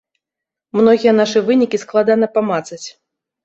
[0.79, 2.85] Многія нашы вынікі складана памацаць.